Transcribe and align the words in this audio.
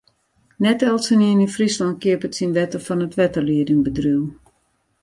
Net 0.65 0.79
eltsenien 0.91 1.43
yn 1.45 1.53
Fryslân 1.55 1.99
keapet 2.03 2.33
syn 2.35 2.55
wetter 2.57 2.81
fan 2.85 3.03
it 3.05 3.17
wetterliedingbedriuw. 3.19 4.23